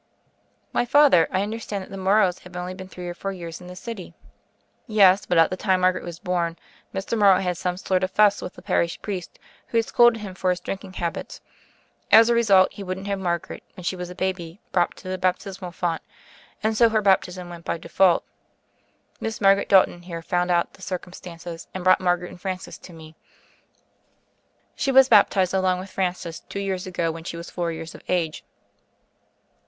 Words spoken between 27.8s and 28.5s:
of age."